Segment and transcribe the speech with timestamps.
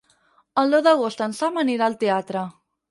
[0.61, 2.49] El deu d'agost en Sam anirà al teatre.